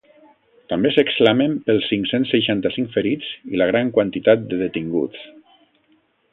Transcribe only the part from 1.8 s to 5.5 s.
cinc-cents seixanta-cinc ferits i la gran quantitat de detinguts.